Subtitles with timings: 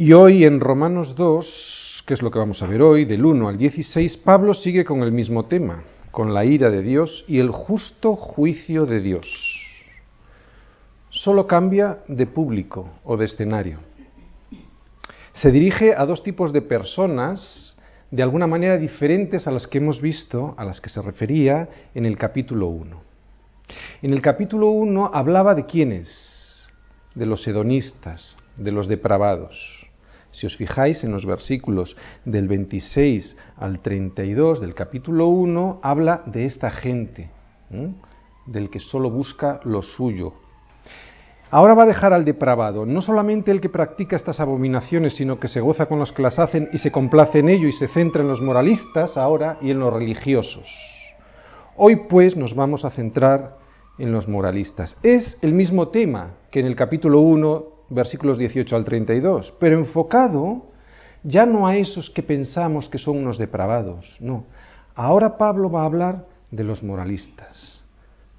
[0.00, 3.48] Y hoy en Romanos 2, que es lo que vamos a ver hoy, del 1
[3.50, 7.50] al 16, Pablo sigue con el mismo tema, con la ira de Dios y el
[7.50, 9.26] justo juicio de Dios.
[11.10, 13.80] Solo cambia de público o de escenario.
[15.34, 17.76] Se dirige a dos tipos de personas
[18.10, 22.06] de alguna manera diferentes a las que hemos visto, a las que se refería en
[22.06, 23.02] el capítulo 1.
[24.00, 26.66] En el capítulo 1 hablaba de quiénes,
[27.14, 29.89] de los hedonistas, de los depravados.
[30.32, 36.46] Si os fijáis en los versículos del 26 al 32 del capítulo 1, habla de
[36.46, 37.30] esta gente,
[38.46, 40.34] del que solo busca lo suyo.
[41.52, 45.48] Ahora va a dejar al depravado, no solamente el que practica estas abominaciones, sino que
[45.48, 48.22] se goza con los que las hacen y se complace en ello y se centra
[48.22, 50.64] en los moralistas ahora y en los religiosos.
[51.76, 53.56] Hoy pues nos vamos a centrar
[53.98, 54.96] en los moralistas.
[55.02, 60.70] Es el mismo tema que en el capítulo 1 versículos 18 al 32, pero enfocado
[61.22, 64.44] ya no a esos que pensamos que son unos depravados, no.
[64.94, 67.78] Ahora Pablo va a hablar de los moralistas,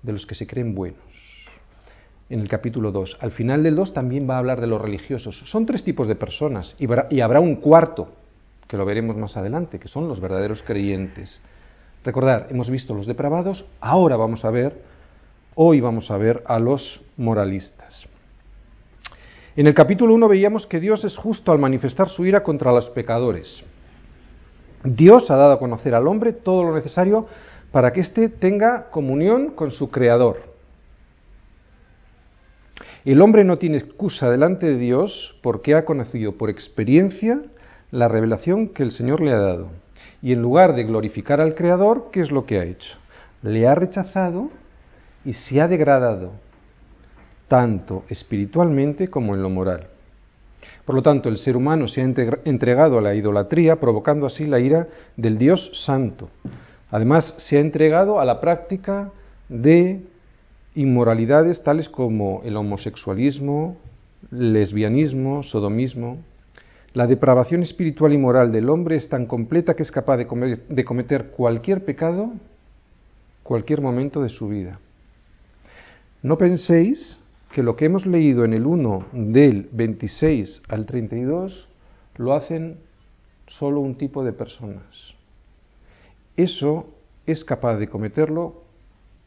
[0.01, 0.99] de los que se creen buenos.
[2.29, 3.17] En el capítulo 2.
[3.19, 5.37] Al final del 2 también va a hablar de los religiosos.
[5.45, 8.09] Son tres tipos de personas y habrá, un cuarto,
[8.67, 11.41] que lo veremos más adelante, que son los verdaderos creyentes.
[12.05, 14.81] Recordad, hemos visto los depravados, ahora vamos a ver,
[15.55, 18.07] hoy vamos a ver a los moralistas.
[19.53, 22.89] En el capítulo 1 veíamos que Dios es justo al manifestar su ira contra los
[22.91, 23.61] pecadores.
[24.85, 27.27] Dios ha dado a conocer al hombre todo lo necesario
[27.69, 30.37] para que éste tenga comunión con su Creador.
[33.03, 37.41] El hombre no tiene excusa delante de Dios porque ha conocido por experiencia
[37.91, 39.67] la revelación que el Señor le ha dado.
[40.21, 42.97] Y en lugar de glorificar al Creador, ¿qué es lo que ha hecho?
[43.43, 44.49] Le ha rechazado
[45.25, 46.31] y se ha degradado
[47.51, 49.87] tanto espiritualmente como en lo moral.
[50.85, 52.05] Por lo tanto, el ser humano se ha
[52.45, 56.29] entregado a la idolatría, provocando así la ira del Dios Santo.
[56.89, 59.11] Además, se ha entregado a la práctica
[59.49, 59.99] de
[60.75, 63.75] inmoralidades tales como el homosexualismo,
[64.31, 66.19] lesbianismo, sodomismo.
[66.93, 71.31] La depravación espiritual y moral del hombre es tan completa que es capaz de cometer
[71.31, 72.31] cualquier pecado,
[73.43, 74.79] cualquier momento de su vida.
[76.23, 77.17] No penséis
[77.51, 81.67] que lo que hemos leído en el 1 del 26 al 32
[82.15, 82.77] lo hacen
[83.47, 85.13] solo un tipo de personas.
[86.37, 86.87] Eso
[87.25, 88.63] es capaz de cometerlo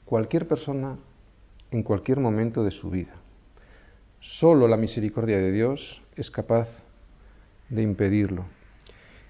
[0.06, 0.96] cualquier persona
[1.70, 3.14] en cualquier momento de su vida.
[4.20, 6.68] Solo la misericordia de Dios es capaz
[7.68, 8.46] de impedirlo.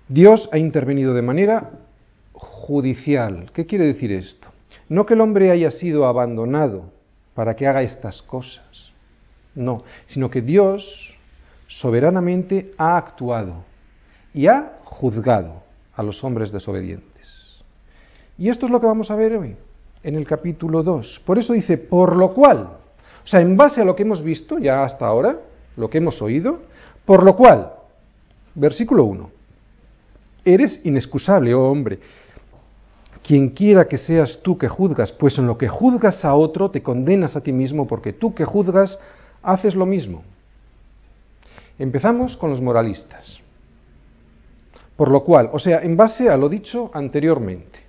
[0.09, 1.71] Dios ha intervenido de manera
[2.33, 3.51] judicial.
[3.53, 4.49] ¿Qué quiere decir esto?
[4.89, 6.94] No que el hombre haya sido abandonado
[7.35, 8.93] para que haga estas cosas.
[9.55, 11.15] No, sino que Dios
[11.69, 13.65] soberanamente ha actuado
[14.33, 15.63] y ha juzgado
[15.95, 17.63] a los hombres desobedientes.
[18.37, 19.57] Y esto es lo que vamos a ver hoy,
[20.03, 21.23] en el capítulo 2.
[21.25, 22.79] Por eso dice, por lo cual,
[23.25, 25.39] o sea, en base a lo que hemos visto ya hasta ahora,
[25.77, 26.63] lo que hemos oído,
[27.05, 27.73] por lo cual,
[28.55, 29.31] versículo 1,
[30.45, 32.01] eres inexcusable, oh hombre,
[33.25, 36.83] quien quiera que seas tú que juzgas, pues en lo que juzgas a otro te
[36.83, 38.99] condenas a ti mismo, porque tú que juzgas
[39.43, 40.23] haces lo mismo.
[41.79, 43.41] Empezamos con los moralistas.
[44.97, 47.81] Por lo cual, o sea, en base a lo dicho anteriormente,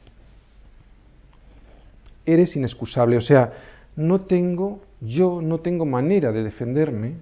[2.26, 3.54] eres inexcusable, o sea,
[3.98, 7.18] no tengo, yo no tengo manera de defenderme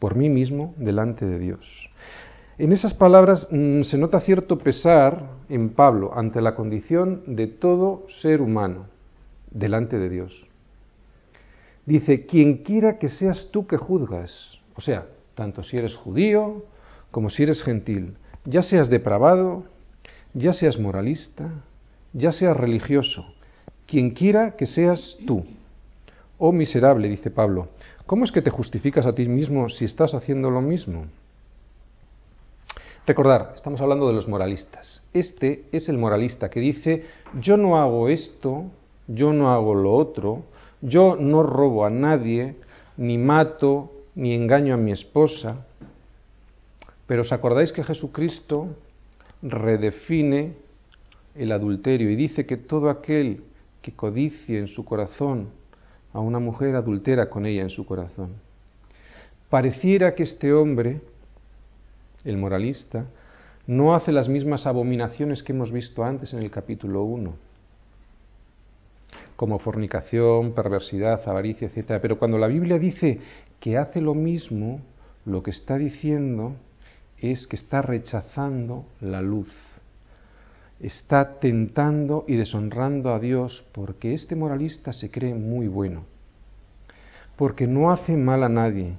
[0.00, 1.90] por mí mismo delante de Dios.
[2.60, 8.06] En esas palabras mm, se nota cierto pesar en Pablo ante la condición de todo
[8.20, 8.84] ser humano
[9.50, 10.46] delante de Dios.
[11.86, 16.66] Dice, quien quiera que seas tú que juzgas, o sea, tanto si eres judío
[17.10, 19.64] como si eres gentil, ya seas depravado,
[20.34, 21.50] ya seas moralista,
[22.12, 23.24] ya seas religioso,
[23.86, 25.46] quien quiera que seas tú.
[26.36, 27.68] Oh miserable, dice Pablo,
[28.04, 31.06] ¿cómo es que te justificas a ti mismo si estás haciendo lo mismo?
[33.06, 35.02] Recordar, estamos hablando de los moralistas.
[35.14, 37.06] Este es el moralista que dice,
[37.40, 38.64] yo no hago esto,
[39.08, 40.44] yo no hago lo otro,
[40.82, 42.56] yo no robo a nadie,
[42.98, 45.66] ni mato, ni engaño a mi esposa.
[47.06, 48.68] Pero os acordáis que Jesucristo
[49.42, 50.52] redefine
[51.34, 53.42] el adulterio y dice que todo aquel
[53.80, 55.48] que codicie en su corazón
[56.12, 58.34] a una mujer adultera con ella en su corazón.
[59.48, 61.00] Pareciera que este hombre
[62.24, 63.06] el moralista,
[63.66, 67.32] no hace las mismas abominaciones que hemos visto antes en el capítulo 1,
[69.36, 71.98] como fornicación, perversidad, avaricia, etc.
[72.02, 73.20] Pero cuando la Biblia dice
[73.60, 74.80] que hace lo mismo,
[75.24, 76.54] lo que está diciendo
[77.18, 79.52] es que está rechazando la luz,
[80.80, 86.04] está tentando y deshonrando a Dios porque este moralista se cree muy bueno,
[87.36, 88.94] porque no hace mal a nadie,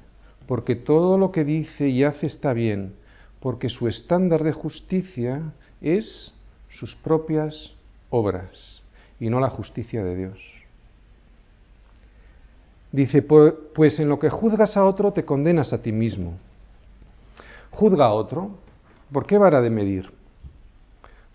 [0.47, 2.93] porque todo lo que dice y hace está bien,
[3.41, 5.41] porque su estándar de justicia
[5.81, 6.33] es
[6.69, 7.73] sus propias
[8.09, 8.81] obras
[9.19, 10.39] y no la justicia de Dios.
[12.91, 16.37] Dice, pues en lo que juzgas a otro te condenas a ti mismo.
[17.71, 18.51] Juzga a otro,
[19.11, 20.11] ¿por qué vara de medir?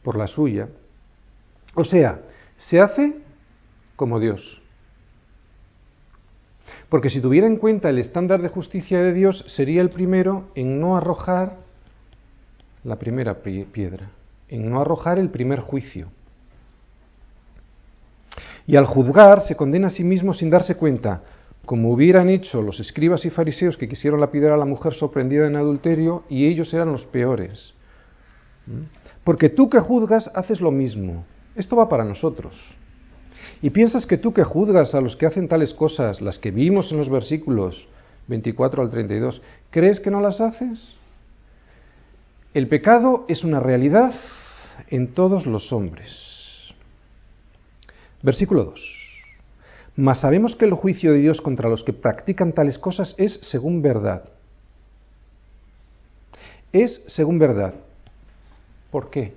[0.02, 0.68] Por la suya.
[1.74, 2.20] O sea,
[2.58, 3.16] se hace
[3.96, 4.60] como Dios.
[6.88, 10.78] Porque si tuviera en cuenta el estándar de justicia de Dios, sería el primero en
[10.78, 11.65] no arrojar
[12.86, 14.10] la primera piedra,
[14.48, 16.06] en no arrojar el primer juicio.
[18.66, 21.22] Y al juzgar se condena a sí mismo sin darse cuenta,
[21.64, 25.56] como hubieran hecho los escribas y fariseos que quisieron lapidar a la mujer sorprendida en
[25.56, 27.74] adulterio y ellos eran los peores.
[28.66, 28.82] ¿Mm?
[29.24, 31.24] Porque tú que juzgas haces lo mismo.
[31.56, 32.56] Esto va para nosotros.
[33.62, 36.92] Y piensas que tú que juzgas a los que hacen tales cosas, las que vimos
[36.92, 37.88] en los versículos
[38.28, 40.95] 24 al 32, ¿crees que no las haces?
[42.56, 44.14] El pecado es una realidad
[44.88, 46.72] en todos los hombres.
[48.22, 48.80] Versículo 2.
[49.96, 53.82] Mas sabemos que el juicio de Dios contra los que practican tales cosas es según
[53.82, 54.30] verdad.
[56.72, 57.74] Es según verdad.
[58.90, 59.34] ¿Por qué?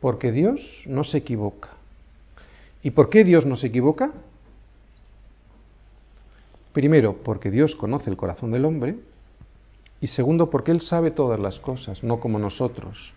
[0.00, 1.68] Porque Dios no se equivoca.
[2.82, 4.10] ¿Y por qué Dios no se equivoca?
[6.72, 8.96] Primero, porque Dios conoce el corazón del hombre.
[10.04, 13.14] Y segundo, porque Él sabe todas las cosas, no como nosotros,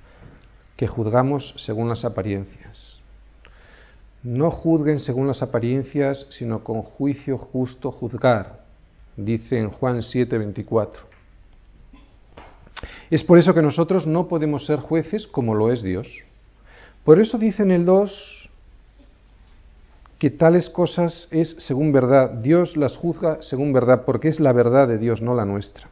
[0.77, 2.97] que juzgamos según las apariencias.
[4.23, 8.61] No juzguen según las apariencias, sino con juicio justo juzgar,
[9.17, 11.01] dice en Juan 7:24.
[13.09, 16.07] Es por eso que nosotros no podemos ser jueces como lo es Dios.
[17.03, 18.49] Por eso dice en el 2
[20.19, 22.29] que tales cosas es según verdad.
[22.29, 25.89] Dios las juzga según verdad, porque es la verdad de Dios, no la nuestra.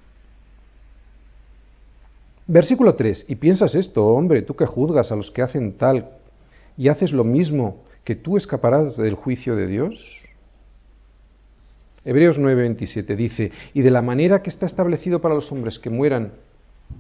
[2.47, 3.25] Versículo 3.
[3.27, 6.09] Y piensas esto, hombre, tú que juzgas a los que hacen tal
[6.77, 10.21] y haces lo mismo, que tú escaparás del juicio de Dios?
[12.03, 16.33] Hebreos 9:27 dice, y de la manera que está establecido para los hombres que mueran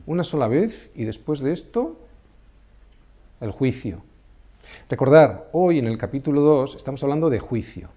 [0.07, 1.95] una sola vez y después de esto,
[3.39, 4.01] el juicio.
[4.89, 7.89] Recordar, hoy en el capítulo 2 estamos hablando de juicio.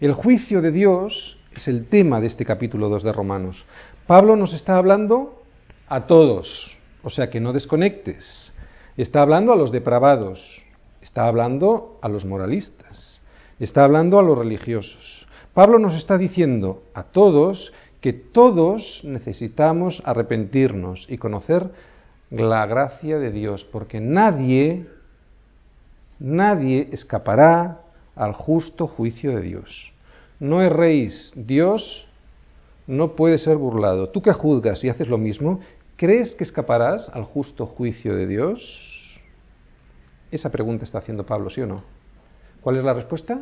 [0.00, 3.64] El juicio de Dios es el tema de este capítulo 2 de Romanos.
[4.06, 5.42] Pablo nos está hablando
[5.88, 8.52] a todos, o sea que no desconectes.
[8.96, 10.64] Está hablando a los depravados,
[11.00, 13.20] Está hablando a los moralistas,
[13.60, 15.26] está hablando a los religiosos.
[15.54, 21.70] Pablo nos está diciendo a todos que todos necesitamos arrepentirnos y conocer
[22.30, 24.86] la gracia de Dios, porque nadie,
[26.18, 27.80] nadie escapará
[28.14, 29.92] al justo juicio de Dios.
[30.40, 32.06] No erréis, Dios
[32.86, 34.10] no puede ser burlado.
[34.10, 35.60] Tú que juzgas y haces lo mismo,
[35.98, 39.20] ¿crees que escaparás al justo juicio de Dios?
[40.30, 41.82] Esa pregunta está haciendo Pablo, ¿sí o no?
[42.62, 43.40] ¿Cuál es la respuesta?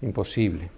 [0.00, 0.70] Imposible.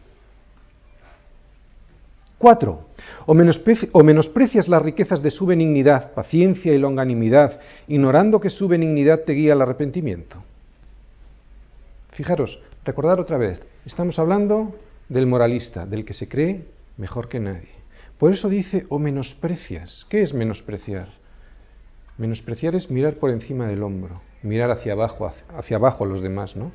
[2.38, 2.88] Cuatro,
[3.24, 9.32] o, menosprecias las riquezas de su benignidad, paciencia y longanimidad, ignorando que su benignidad te
[9.32, 10.42] guía al arrepentimiento.
[12.10, 14.74] Fijaros, recordar otra vez, estamos hablando
[15.08, 16.66] del moralista, del que se cree
[16.98, 17.75] mejor que nadie.
[18.18, 20.06] Por eso dice, o menosprecias.
[20.08, 21.08] ¿Qué es menospreciar?
[22.18, 26.56] Menospreciar es mirar por encima del hombro mirar hacia abajo, hacia abajo a los demás,
[26.56, 26.72] ¿no?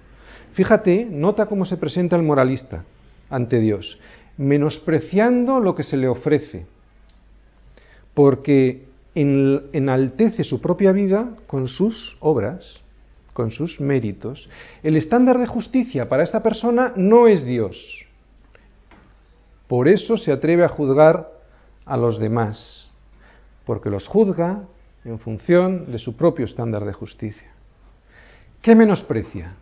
[0.54, 2.84] Fíjate, nota cómo se presenta el moralista
[3.30, 3.98] ante Dios,
[4.38, 6.66] menospreciando lo que se le ofrece,
[8.14, 12.82] porque enaltece su propia vida con sus obras,
[13.34, 14.50] con sus méritos.
[14.84, 18.06] El estándar de justicia para esta persona no es Dios.
[19.72, 21.32] Por eso se atreve a juzgar
[21.86, 22.90] a los demás,
[23.66, 24.64] porque los juzga
[25.06, 27.54] en función de su propio estándar de justicia.
[28.62, 29.54] ¿Qué menosprecia?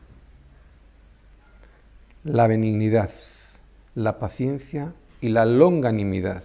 [2.23, 3.11] La benignidad,
[3.93, 6.41] la paciencia y la longanimidad.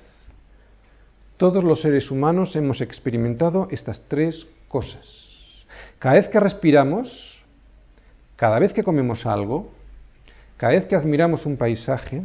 [1.39, 5.07] Todos los seres humanos hemos experimentado estas tres cosas.
[5.99, 7.43] Cada vez que respiramos,
[8.37, 9.71] cada vez que comemos algo,
[10.59, 12.25] cada vez que admiramos un paisaje,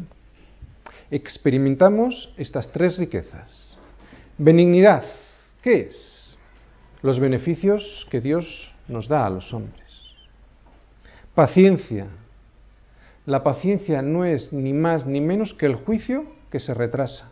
[1.11, 3.77] experimentamos estas tres riquezas.
[4.37, 5.03] Benignidad,
[5.61, 6.37] ¿qué es?
[7.01, 9.85] Los beneficios que Dios nos da a los hombres.
[11.33, 12.07] Paciencia.
[13.25, 17.29] La paciencia no es ni más ni menos que el juicio que se retrasa.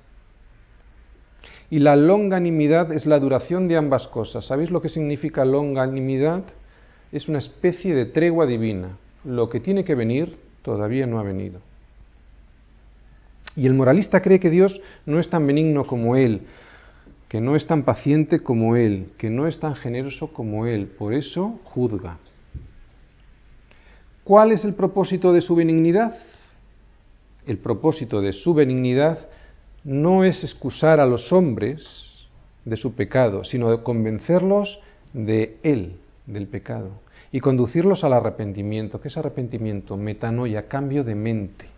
[1.69, 4.45] Y la longanimidad es la duración de ambas cosas.
[4.45, 6.43] ¿Sabéis lo que significa longanimidad?
[7.11, 8.97] Es una especie de tregua divina.
[9.25, 11.59] Lo que tiene que venir todavía no ha venido.
[13.57, 16.41] Y el moralista cree que Dios no es tan benigno como Él,
[17.27, 20.85] que no es tan paciente como Él, que no es tan generoso como Él.
[20.85, 22.19] Por eso juzga.
[24.23, 26.15] ¿Cuál es el propósito de su benignidad?
[27.47, 29.27] El propósito de su benignidad
[29.83, 31.83] no es excusar a los hombres
[32.63, 34.79] de su pecado, sino de convencerlos
[35.13, 35.95] de Él,
[36.27, 36.91] del pecado,
[37.31, 39.01] y conducirlos al arrepentimiento.
[39.01, 39.97] ¿Qué es arrepentimiento?
[39.97, 41.76] Metanoia, cambio de mente.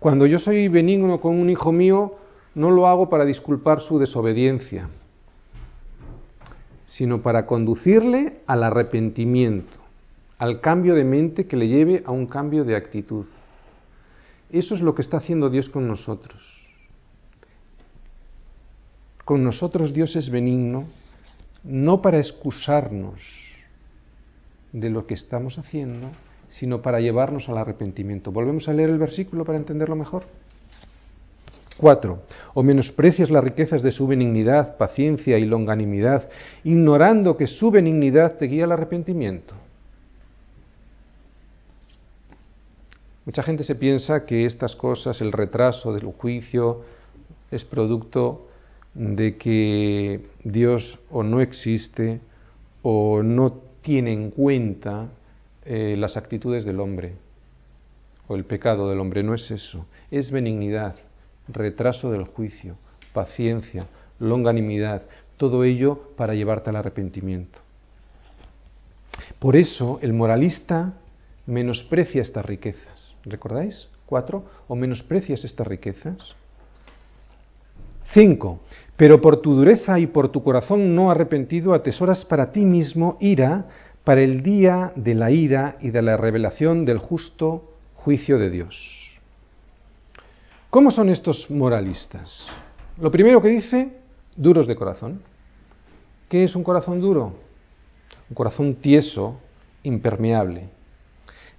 [0.00, 2.14] Cuando yo soy benigno con un hijo mío,
[2.54, 4.88] no lo hago para disculpar su desobediencia,
[6.86, 9.76] sino para conducirle al arrepentimiento,
[10.38, 13.26] al cambio de mente que le lleve a un cambio de actitud.
[14.50, 16.42] Eso es lo que está haciendo Dios con nosotros.
[19.26, 20.86] Con nosotros Dios es benigno,
[21.62, 23.20] no para excusarnos
[24.72, 26.08] de lo que estamos haciendo,
[26.50, 28.32] sino para llevarnos al arrepentimiento.
[28.32, 30.24] Volvemos a leer el versículo para entenderlo mejor.
[31.78, 32.18] 4.
[32.54, 36.28] O menosprecias las riquezas de su benignidad, paciencia y longanimidad,
[36.62, 39.54] ignorando que su benignidad te guía al arrepentimiento.
[43.24, 46.82] Mucha gente se piensa que estas cosas, el retraso del juicio,
[47.50, 48.48] es producto
[48.94, 52.20] de que Dios o no existe
[52.82, 53.52] o no
[53.82, 55.08] tiene en cuenta
[55.64, 57.14] eh, las actitudes del hombre
[58.28, 59.22] o el pecado del hombre.
[59.22, 60.96] No es eso, es benignidad,
[61.48, 62.76] retraso del juicio,
[63.12, 63.86] paciencia,
[64.18, 65.02] longanimidad,
[65.36, 67.58] todo ello para llevarte al arrepentimiento.
[69.38, 70.92] Por eso el moralista
[71.46, 73.14] menosprecia estas riquezas.
[73.24, 73.88] ¿Recordáis?
[74.06, 76.34] Cuatro, o menosprecias estas riquezas.
[78.12, 78.60] Cinco,
[78.96, 83.66] pero por tu dureza y por tu corazón no arrepentido atesoras para ti mismo ira
[84.04, 89.10] para el día de la ira y de la revelación del justo juicio de Dios.
[90.70, 92.46] ¿Cómo son estos moralistas?
[92.98, 93.90] Lo primero que dice,
[94.36, 95.22] duros de corazón.
[96.28, 97.34] ¿Qué es un corazón duro?
[98.28, 99.40] Un corazón tieso,
[99.82, 100.68] impermeable.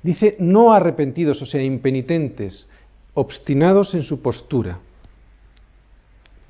[0.01, 2.67] Dice no arrepentidos, o sea, impenitentes,
[3.13, 4.79] obstinados en su postura,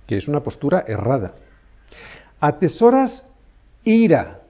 [0.07, 1.35] que es una postura errada.
[2.39, 3.27] Atesoras
[3.83, 4.40] ira,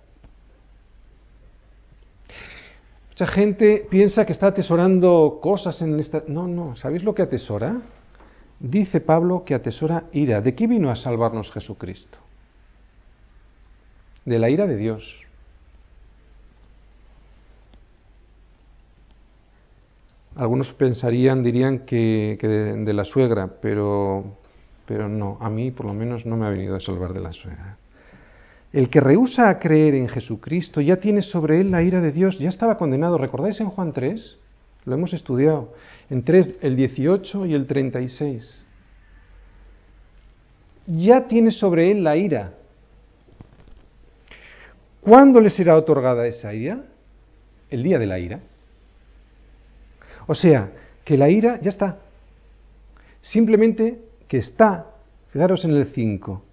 [3.22, 6.24] Mucha gente piensa que está atesorando cosas en esta...
[6.28, 7.80] No, no, ¿sabéis lo que atesora?
[8.60, 10.42] Dice Pablo que atesora ira.
[10.42, 12.18] ¿De qué vino a salvarnos Jesucristo?
[14.26, 15.24] De la ira de Dios.
[20.36, 24.36] Algunos pensarían, dirían que, de, la suegra, pero,
[24.88, 27.32] pero no, a mí por lo menos no me ha venido a salvar de la
[27.32, 27.78] suegra.
[28.74, 32.40] El que rehúsa a creer en Jesucristo ya tiene sobre él la ira de Dios,
[32.40, 33.18] ya estaba condenado.
[33.18, 34.38] ¿Recordáis en Juan 3?
[34.86, 35.74] Lo hemos estudiado.
[36.10, 38.64] En 3, el 18 y el 36.
[40.88, 42.54] Ya tiene sobre él la ira.
[45.02, 46.84] ¿Cuándo le será otorgada esa ira?
[47.70, 48.40] El día de la ira.
[50.28, 50.72] O sea,
[51.04, 51.98] que la ira ya está.
[53.22, 54.00] Simplemente
[54.30, 54.88] que está.
[55.32, 56.44] Fijaros en el 5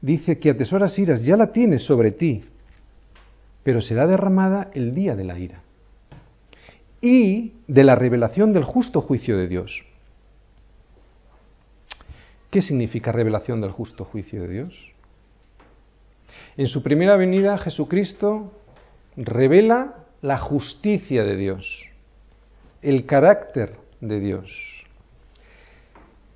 [0.00, 2.44] dice que atesoras iras, ya la tienes sobre ti,
[3.62, 5.62] pero será derramada el día de la ira
[7.00, 9.84] y de la revelación del justo juicio de Dios.
[12.50, 14.74] ¿Qué significa revelación del justo juicio de Dios?
[16.56, 18.52] En su primera venida Jesucristo
[19.16, 21.88] revela la justicia de Dios,
[22.82, 24.79] el carácter de Dios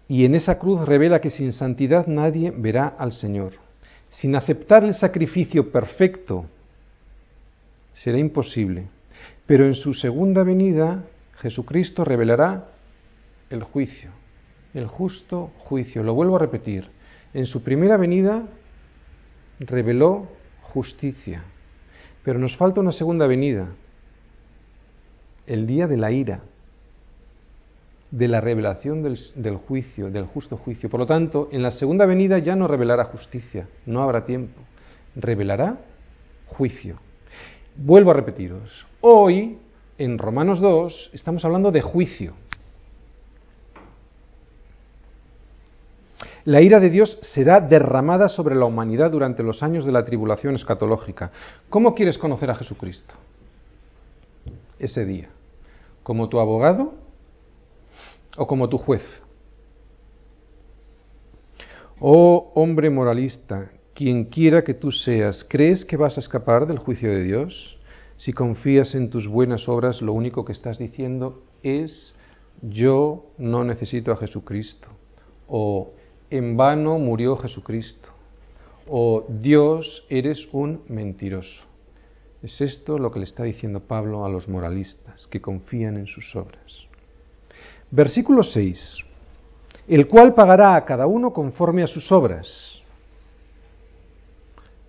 [0.09, 3.55] y en esa cruz revela que sin santidad nadie verá al Señor.
[4.11, 6.47] Sin aceptar el sacrificio perfecto
[7.93, 8.89] será imposible,
[9.47, 11.05] pero en su segunda venida
[11.39, 12.69] Jesucristo revelará
[13.51, 14.11] el juicio,
[14.75, 16.03] el justo juicio.
[16.03, 16.89] Lo vuelvo a repetir,
[17.33, 18.43] en su primera venida
[19.59, 20.29] reveló
[20.63, 21.45] justicia,
[22.25, 23.69] pero nos falta una segunda venida,
[25.47, 26.41] el día de la ira
[28.15, 30.89] de la revelación del, juicio, del justo juicio.
[30.89, 34.61] Por lo tanto, en la segunda venida ya no revelará justicia, no habrá tiempo,
[35.17, 35.79] revelará
[36.47, 37.01] juicio.
[37.75, 39.59] Vuelvo a repetiros, hoy
[39.99, 42.35] en Romanos 2 estamos hablando de juicio.
[46.45, 50.55] La ira de Dios será derramada sobre la humanidad durante los años de la tribulación
[50.55, 51.33] escatológica.
[51.69, 53.15] ¿Cómo quieres conocer a Jesucristo?
[54.79, 55.31] Ese día.
[56.05, 57.04] ¿Como tu abogado?
[58.37, 59.03] O como tu juez.
[62.01, 67.11] Oh hombre moralista, quien quiera que tú seas, ¿crees que vas a escapar del juicio
[67.11, 67.79] de Dios?
[68.17, 72.15] Si confías en tus buenas obras, lo único que estás diciendo es
[72.63, 74.89] yo no necesito a Jesucristo.
[75.49, 75.93] O
[76.31, 78.09] en vano murió Jesucristo.
[78.89, 81.65] O Dios eres un mentiroso.
[82.43, 86.37] Es esto lo que le está diciendo Pablo a los moralistas que confían en sus
[86.37, 86.87] obras.
[87.95, 88.97] Versículo 6.
[89.87, 92.83] El cual pagará a cada uno conforme a sus obras.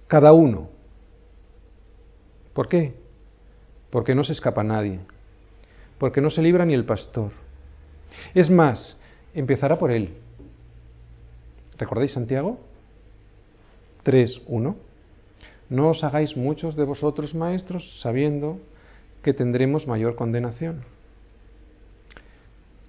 [0.08, 0.70] Cada uno.
[2.54, 2.96] ¿Por qué?
[3.92, 5.02] Porque no se escapa nadie.
[6.00, 7.30] Porque no se libra ni el pastor.
[8.34, 9.00] Es más,
[9.36, 10.16] empezará por él.
[11.78, 12.58] ¿Recordáis Santiago?
[14.02, 14.76] 3, 1.
[15.70, 18.58] No os hagáis muchos de vosotros maestros sabiendo
[19.22, 20.96] que tendremos mayor condenación.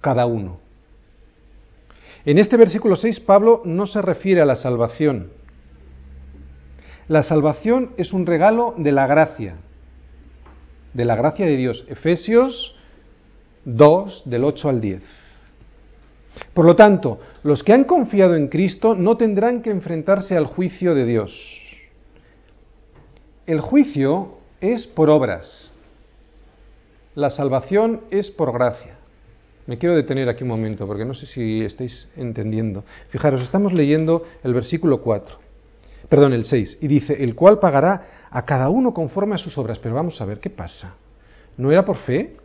[0.07, 0.59] Cada uno.
[2.23, 5.31] En este versículo 6 Pablo no se refiere a la salvación.
[7.09, 9.57] La salvación es un regalo de la gracia,
[10.93, 11.83] de la gracia de Dios.
[11.89, 12.73] Efesios
[13.65, 15.03] 2, del 8 al 10.
[16.53, 20.95] Por lo tanto, los que han confiado en Cristo no tendrán que enfrentarse al juicio
[20.95, 21.33] de Dios
[23.47, 25.71] el juicio es por obras.
[27.15, 28.96] La salvación es por gracia.
[29.67, 32.83] Me quiero detener aquí un momento porque no sé si estáis entendiendo.
[33.09, 35.37] Fijaros, estamos leyendo el versículo 4,
[36.09, 39.77] perdón, el 6, y dice, el cual pagará a cada uno conforme a sus obras.
[39.79, 40.95] Pero vamos a ver, ¿qué pasa?
[41.57, 42.37] ¿No era por fe?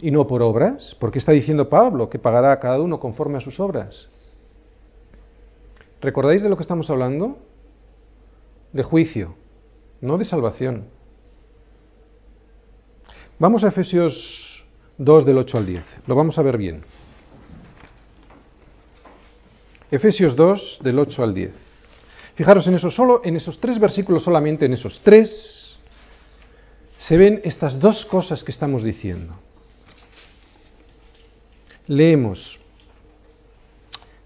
[0.00, 0.96] ¿Y no por obras?
[0.98, 4.08] ¿Por qué está diciendo Pablo que pagará a cada uno conforme a sus obras?
[6.00, 7.38] ¿Recordáis de lo que estamos hablando?
[8.72, 9.36] De juicio
[10.02, 10.84] no de salvación.
[13.38, 14.51] Vamos a Efesios
[14.98, 16.82] 2 del 8 al 10, lo vamos a ver bien.
[19.90, 21.54] Efesios 2 del 8 al 10.
[22.34, 25.76] Fijaros en eso solo, en esos tres versículos solamente, en esos tres,
[26.98, 29.34] se ven estas dos cosas que estamos diciendo.
[31.86, 32.58] Leemos,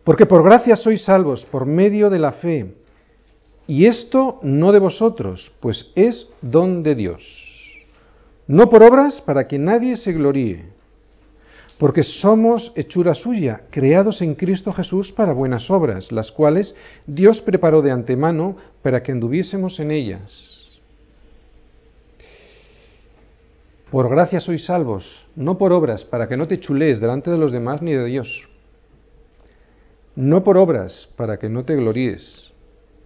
[0.05, 2.77] porque por gracia sois salvos por medio de la fe
[3.67, 7.46] y esto no de vosotros, pues es don de Dios.
[8.47, 10.65] No por obras para que nadie se gloríe,
[11.79, 16.75] porque somos hechura suya, creados en Cristo Jesús para buenas obras, las cuales
[17.07, 20.53] Dios preparó de antemano para que anduviésemos en ellas.
[23.91, 27.53] Por gracia sois salvos, no por obras, para que no te chulees delante de los
[27.53, 28.49] demás ni de Dios.
[30.15, 32.53] No por obras, para que no te gloríes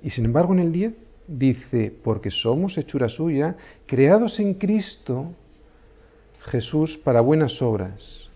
[0.02, 0.94] y sin embargo en el 10
[1.30, 5.32] dice, porque somos hechura suya, creados en Cristo
[6.42, 8.28] Jesús para buenas obras.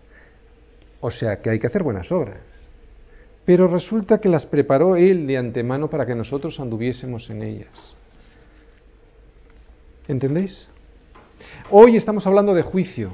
[1.01, 2.39] O sea que hay que hacer buenas obras.
[3.43, 7.95] Pero resulta que las preparó Él de antemano para que nosotros anduviésemos en ellas.
[10.07, 10.67] ¿Entendéis?
[11.69, 13.11] Hoy estamos hablando de juicio.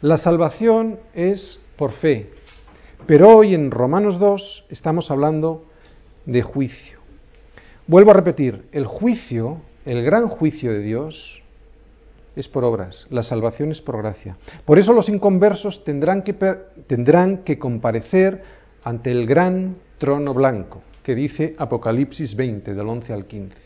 [0.00, 2.30] La salvación es por fe.
[3.06, 5.64] Pero hoy en Romanos 2 estamos hablando
[6.26, 6.99] de juicio.
[7.90, 11.42] Vuelvo a repetir, el juicio, el gran juicio de Dios,
[12.36, 14.36] es por obras, la salvación es por gracia.
[14.64, 16.34] Por eso los inconversos tendrán que,
[16.86, 18.44] tendrán que comparecer
[18.84, 23.56] ante el gran trono blanco, que dice Apocalipsis 20, del 11 al 15.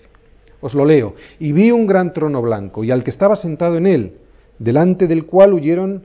[0.63, 1.17] Os lo leo.
[1.39, 4.17] Y vi un gran trono blanco, y al que estaba sentado en él,
[4.59, 6.05] delante del cual huyeron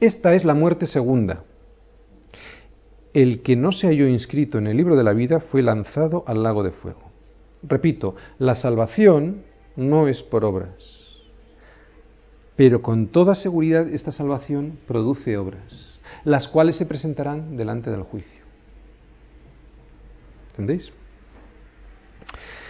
[0.00, 1.44] Esta es la muerte segunda.
[3.12, 6.42] El que no se halló inscrito en el libro de la vida fue lanzado al
[6.42, 7.10] lago de fuego.
[7.62, 9.42] Repito, la salvación
[9.74, 10.84] no es por obras,
[12.54, 18.42] pero con toda seguridad esta salvación produce obras, las cuales se presentarán delante del juicio.
[20.50, 20.92] ¿Entendéis?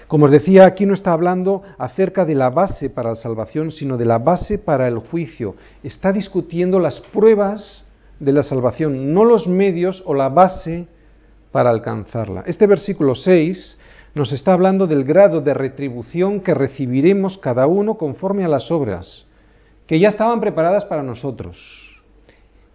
[0.08, 3.98] Como os decía, aquí no está hablando acerca de la base para la salvación, sino
[3.98, 5.54] de la base para el juicio.
[5.82, 7.84] Está discutiendo las pruebas
[8.18, 10.88] de la salvación, no los medios o la base
[11.52, 12.42] para alcanzarla.
[12.46, 13.78] Este versículo 6
[14.14, 19.26] nos está hablando del grado de retribución que recibiremos cada uno conforme a las obras,
[19.86, 21.84] que ya estaban preparadas para nosotros.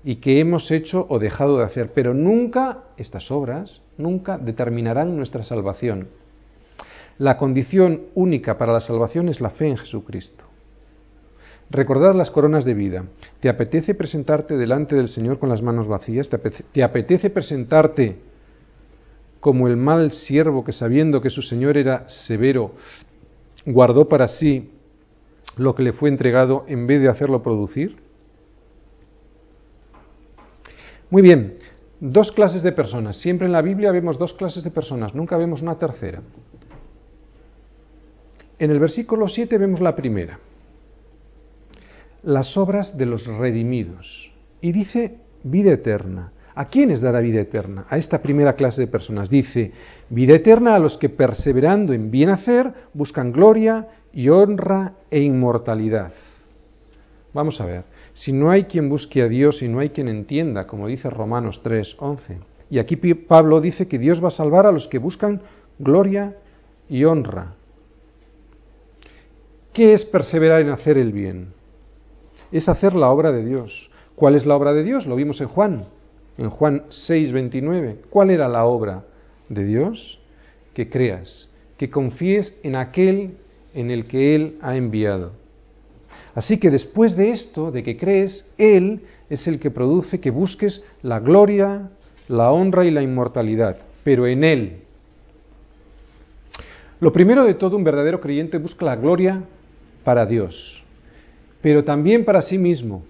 [0.05, 5.43] y que hemos hecho o dejado de hacer, pero nunca estas obras, nunca determinarán nuestra
[5.43, 6.09] salvación.
[7.23, 10.43] La condición única para la salvación es la fe en Jesucristo.
[11.69, 13.05] Recordad las coronas de vida.
[13.39, 16.27] ¿Te apetece presentarte delante del Señor con las manos vacías?
[16.73, 18.17] ¿Te apetece presentarte
[19.39, 22.73] como el mal siervo que sabiendo que su Señor era severo,
[23.65, 24.71] guardó para sí
[25.55, 27.95] lo que le fue entregado en vez de hacerlo producir?
[31.09, 31.55] Muy bien,
[32.01, 33.15] dos clases de personas.
[33.15, 36.21] Siempre en la Biblia vemos dos clases de personas, nunca vemos una tercera.
[38.59, 40.39] En el versículo 7 vemos la primera,
[42.23, 44.31] las obras de los redimidos.
[44.61, 46.31] Y dice vida eterna.
[46.55, 47.85] ¿A quiénes dará vida eterna?
[47.89, 49.29] A esta primera clase de personas.
[49.29, 49.71] Dice,
[50.09, 56.13] vida eterna a los que perseverando en bien hacer buscan gloria y honra e inmortalidad.
[57.33, 60.67] Vamos a ver si no hay quien busque a Dios y no hay quien entienda,
[60.67, 62.37] como dice Romanos 3, 11.
[62.69, 65.41] Y aquí Pablo dice que Dios va a salvar a los que buscan
[65.79, 66.35] gloria
[66.87, 67.55] y honra.
[69.73, 71.47] ¿Qué es perseverar en hacer el bien?
[72.51, 73.89] Es hacer la obra de Dios.
[74.15, 75.07] ¿Cuál es la obra de Dios?
[75.07, 75.86] Lo vimos en Juan,
[76.38, 77.97] en Juan 6, 29.
[78.12, 79.03] ¿Cuál era la obra
[79.49, 80.19] de Dios?
[80.75, 83.38] Que creas, que confíes en aquel
[83.73, 85.31] en el que Él ha enviado.
[86.36, 90.83] Así que después de esto, de que crees, Él es el que produce que busques
[91.01, 91.89] la gloria,
[92.27, 94.77] la honra y la inmortalidad, pero en Él.
[96.99, 99.41] Lo primero de todo, un verdadero creyente busca la gloria
[100.03, 100.83] para Dios,
[101.61, 103.03] pero también para sí mismo.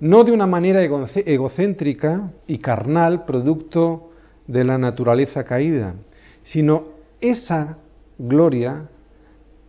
[0.00, 4.10] No de una manera egocéntrica y carnal, producto
[4.46, 5.94] de la naturaleza caída,
[6.42, 6.88] sino
[7.20, 7.78] esa
[8.18, 8.88] gloria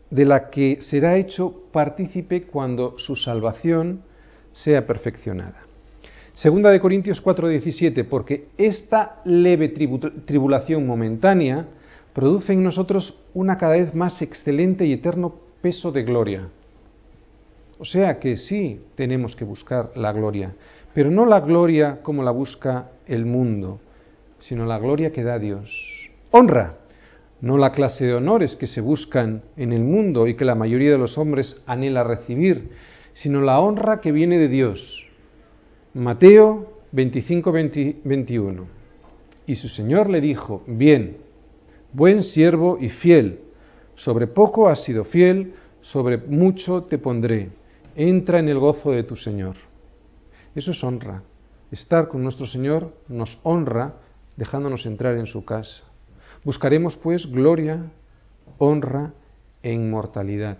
[0.09, 4.01] de la que será hecho partícipe cuando su salvación
[4.51, 5.57] sea perfeccionada.
[6.33, 11.67] Segunda de Corintios 4:17, porque esta leve tribulación momentánea
[12.13, 16.47] produce en nosotros una cada vez más excelente y eterno peso de gloria.
[17.79, 20.53] O sea que sí tenemos que buscar la gloria,
[20.93, 23.79] pero no la gloria como la busca el mundo,
[24.39, 26.09] sino la gloria que da Dios.
[26.31, 26.77] Honra,
[27.41, 30.91] no la clase de honores que se buscan en el mundo y que la mayoría
[30.91, 32.69] de los hombres anhela recibir,
[33.13, 35.07] sino la honra que viene de Dios.
[35.93, 38.65] Mateo 25, 21.
[39.45, 41.17] Y su Señor le dijo, bien,
[41.93, 43.39] buen siervo y fiel,
[43.95, 47.51] sobre poco has sido fiel, sobre mucho te pondré,
[47.95, 49.55] entra en el gozo de tu Señor.
[50.55, 51.23] Eso es honra.
[51.71, 53.95] Estar con nuestro Señor nos honra
[54.37, 55.83] dejándonos entrar en su casa.
[56.43, 57.91] Buscaremos pues gloria,
[58.57, 59.13] honra
[59.61, 60.57] e inmortalidad.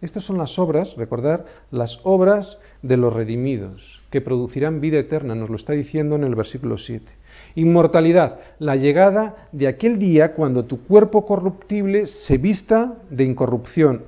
[0.00, 5.50] Estas son las obras, recordar, las obras de los redimidos, que producirán vida eterna, nos
[5.50, 7.06] lo está diciendo en el versículo 7.
[7.54, 14.04] Inmortalidad, la llegada de aquel día cuando tu cuerpo corruptible se vista de incorrupción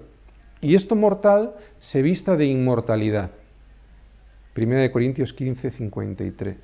[0.62, 3.32] y esto mortal se vista de inmortalidad.
[4.54, 6.56] Primera de Corintios 15, 53.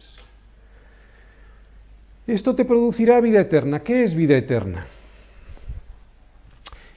[2.28, 3.80] Esto te producirá vida eterna.
[3.80, 4.86] ¿Qué es vida eterna?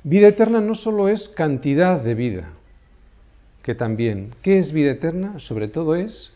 [0.03, 2.49] Vida eterna no solo es cantidad de vida,
[3.63, 4.35] que también.
[4.43, 5.39] ¿Qué es vida eterna?
[5.39, 6.31] Sobre todo es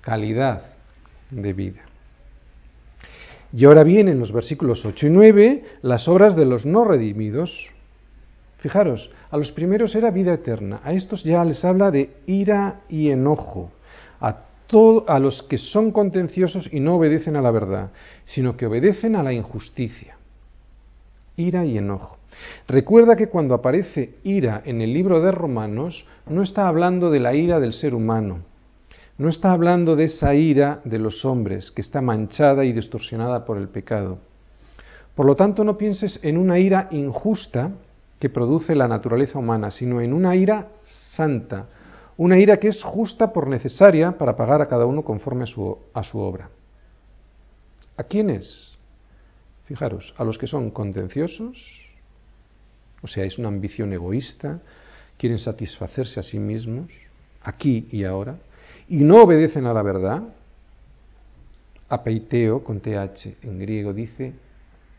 [0.00, 0.62] calidad
[1.30, 1.80] de vida.
[3.56, 7.68] Y ahora vienen los versículos 8 y 9 las obras de los no redimidos.
[8.58, 13.10] Fijaros, a los primeros era vida eterna, a estos ya les habla de ira y
[13.10, 13.70] enojo,
[14.20, 14.44] a
[15.06, 17.90] a los que son contenciosos y no obedecen a la verdad,
[18.24, 20.16] sino que obedecen a la injusticia.
[21.36, 22.16] Ira y enojo.
[22.66, 27.34] Recuerda que cuando aparece ira en el libro de Romanos, no está hablando de la
[27.34, 28.40] ira del ser humano,
[29.16, 33.58] no está hablando de esa ira de los hombres que está manchada y distorsionada por
[33.58, 34.18] el pecado.
[35.14, 37.70] Por lo tanto, no pienses en una ira injusta
[38.18, 40.68] que produce la naturaleza humana, sino en una ira
[41.14, 41.66] santa,
[42.16, 46.18] una ira que es justa por necesaria para pagar a cada uno conforme a su,
[46.18, 46.48] obra.
[47.96, 48.72] ¿A quiénes?
[49.66, 51.56] Fijaros, a los que son contenciosos,
[53.02, 54.60] o sea, es una ambición egoísta,
[55.16, 56.90] quieren satisfacerse a sí mismos,
[57.42, 58.36] aquí y ahora,
[58.88, 60.22] y no obedecen a la verdad.
[61.88, 64.32] Apeiteo, con TH en griego, dice,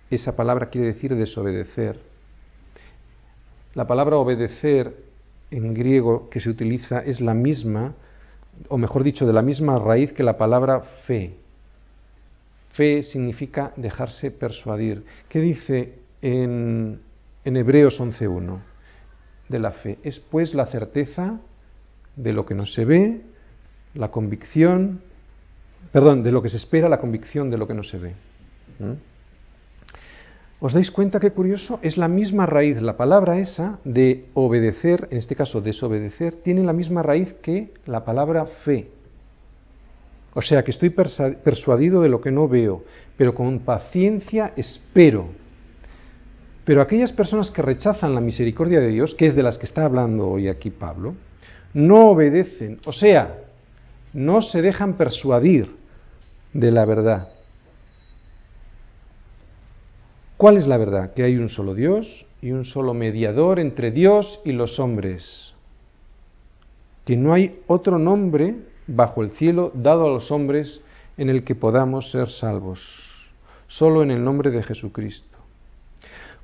[0.09, 1.99] esa palabra quiere decir desobedecer.
[3.73, 4.95] La palabra obedecer
[5.51, 7.93] en griego que se utiliza es la misma,
[8.69, 11.35] o mejor dicho, de la misma raíz que la palabra fe.
[12.73, 15.03] Fe significa dejarse persuadir.
[15.29, 16.99] ¿Qué dice en,
[17.43, 18.59] en Hebreos 11.1
[19.49, 19.97] de la fe?
[20.03, 21.39] Es pues la certeza
[22.15, 23.21] de lo que no se ve,
[23.95, 25.01] la convicción,
[25.91, 28.13] perdón, de lo que se espera, la convicción de lo que no se ve.
[30.59, 31.79] ¿Os dais cuenta qué curioso?
[31.81, 36.73] Es la misma raíz, la palabra esa de obedecer, en este caso desobedecer, tiene la
[36.73, 38.89] misma raíz que la palabra fe.
[40.33, 42.83] O sea que estoy persuadido de lo que no veo,
[43.15, 45.29] pero con paciencia espero.
[46.65, 49.85] Pero aquellas personas que rechazan la misericordia de Dios, que es de las que está
[49.85, 51.15] hablando hoy aquí Pablo,
[51.73, 53.44] no obedecen, o sea,
[54.15, 55.75] no se dejan persuadir
[56.53, 57.27] de la verdad.
[60.37, 61.13] ¿Cuál es la verdad?
[61.13, 65.53] Que hay un solo Dios y un solo mediador entre Dios y los hombres.
[67.03, 68.55] Que no hay otro nombre
[68.87, 70.81] bajo el cielo dado a los hombres
[71.17, 72.79] en el que podamos ser salvos,
[73.67, 75.37] solo en el nombre de Jesucristo.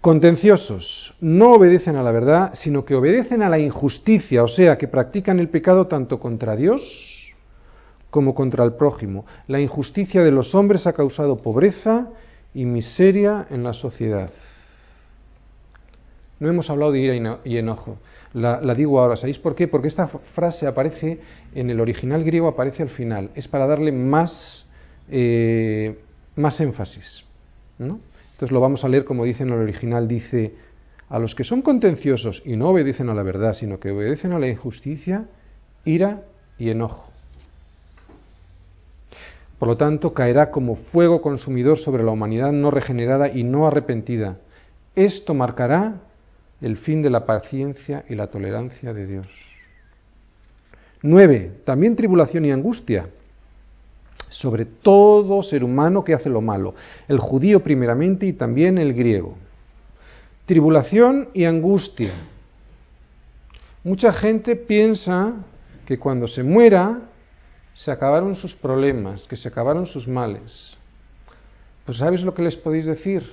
[0.02, 4.90] Contenciosos, no obedecen a la verdad, sino que obedecen a la injusticia, o sea, que
[4.90, 7.21] practican el pecado tanto contra Dios
[8.12, 9.26] como contra el prójimo.
[9.48, 12.10] La injusticia de los hombres ha causado pobreza
[12.54, 14.30] y miseria en la sociedad.
[16.40, 17.98] No hemos hablado de ira y enojo.
[18.34, 19.68] La, digo ahora, ¿sabéis por qué?
[19.68, 21.20] Porque esta frase aparece
[21.54, 23.32] en el original griego, aparece al final.
[23.36, 24.66] Es para darle más,
[25.10, 26.00] eh,
[26.36, 27.24] más énfasis.
[27.78, 28.00] ¿no?
[28.34, 30.54] Entonces lo vamos a leer como dice en el original, dice,
[31.10, 34.40] a los que son contenciosos y no obedecen a la verdad, sino que obedecen a
[34.40, 35.26] la injusticia,
[35.86, 36.24] ira
[36.58, 37.11] y enojo.
[39.62, 44.38] Por lo tanto, caerá como fuego consumidor sobre la humanidad no regenerada y no arrepentida.
[44.96, 45.98] Esto marcará
[46.62, 49.28] el fin de la paciencia y la tolerancia de Dios.
[51.04, 51.60] 9.
[51.64, 53.10] También tribulación y angustia
[54.30, 56.74] sobre todo ser humano que hace lo malo,
[57.08, 59.36] el judío primeramente y también el griego.
[60.48, 62.14] Tribulación y angustia.
[63.84, 65.34] Mucha gente piensa
[65.86, 67.11] que cuando se muera
[67.74, 70.78] se acabaron sus problemas, que se acabaron sus males.
[71.86, 73.24] Pues ¿sabes lo que les podéis decir?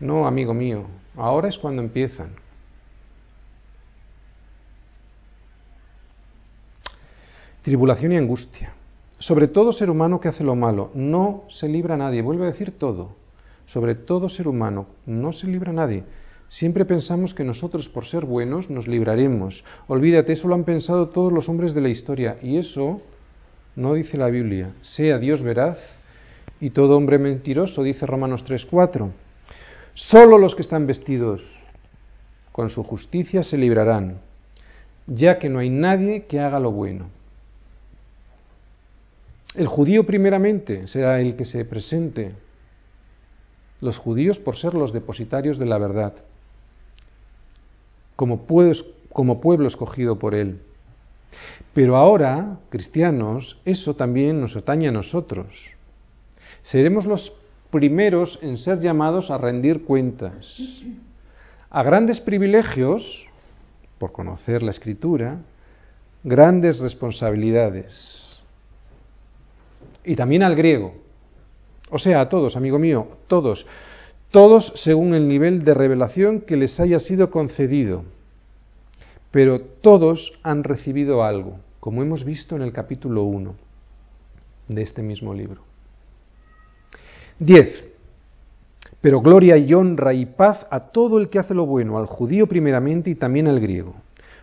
[0.00, 0.84] No, amigo mío,
[1.16, 2.30] ahora es cuando empiezan.
[7.62, 8.72] Tribulación y angustia.
[9.18, 12.22] Sobre todo ser humano que hace lo malo, no se libra nadie.
[12.22, 13.16] Vuelvo a decir todo.
[13.66, 16.04] Sobre todo ser humano, no se libra nadie.
[16.48, 19.62] Siempre pensamos que nosotros, por ser buenos, nos libraremos.
[19.86, 22.38] Olvídate, eso lo han pensado todos los hombres de la historia.
[22.40, 23.02] Y eso
[23.78, 24.72] no dice la Biblia.
[24.82, 25.78] Sea Dios veraz
[26.60, 29.12] y todo hombre mentiroso, dice Romanos 3:4.
[29.94, 31.42] Solo los que están vestidos
[32.50, 34.18] con su justicia se librarán,
[35.06, 37.06] ya que no hay nadie que haga lo bueno.
[39.54, 42.32] El judío primeramente será el que se presente.
[43.80, 46.14] Los judíos por ser los depositarios de la verdad,
[48.16, 48.44] como,
[49.12, 50.62] como pueblo escogido por él.
[51.74, 55.46] Pero ahora, cristianos, eso también nos atañe a nosotros.
[56.62, 57.32] Seremos los
[57.70, 60.56] primeros en ser llamados a rendir cuentas.
[61.70, 63.26] A grandes privilegios,
[63.98, 65.38] por conocer la escritura,
[66.24, 68.40] grandes responsabilidades.
[70.04, 70.94] Y también al griego.
[71.90, 73.66] O sea, a todos, amigo mío, todos.
[74.30, 78.04] Todos según el nivel de revelación que les haya sido concedido.
[79.30, 83.54] Pero todos han recibido algo, como hemos visto en el capítulo 1
[84.68, 85.62] de este mismo libro.
[87.38, 87.84] 10.
[89.00, 92.46] Pero gloria y honra y paz a todo el que hace lo bueno, al judío
[92.46, 93.94] primeramente y también al griego.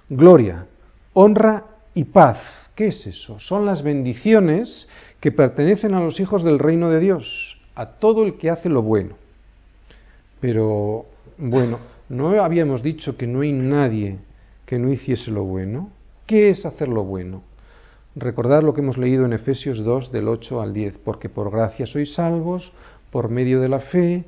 [0.10, 0.66] Gloria,
[1.14, 2.38] honra y paz.
[2.76, 3.40] ¿Qué es eso?
[3.40, 4.88] Son las bendiciones
[5.20, 8.82] que pertenecen a los hijos del reino de Dios, a todo el que hace lo
[8.82, 9.16] bueno.
[10.40, 11.06] Pero,
[11.38, 14.18] bueno, ¿no habíamos dicho que no hay nadie
[14.66, 15.90] que no hiciese lo bueno?
[16.26, 17.44] ¿Qué es hacer lo bueno?
[18.16, 21.86] Recordad lo que hemos leído en Efesios 2 del 8 al 10, porque por gracia
[21.86, 22.72] sois salvos
[23.12, 24.26] por medio de la fe,